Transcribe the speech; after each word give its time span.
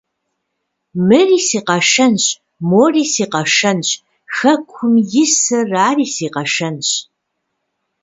Мыри 1.07 1.37
си 1.47 1.59
къэшэнщ! 1.67 2.23
Мори 2.69 3.03
си 3.13 3.25
къэшэнщ! 3.31 3.87
Хэкум 4.35 4.93
исыр 5.23 5.71
ари 5.87 6.05
си 6.15 6.27
къэшэнщ! 6.33 6.89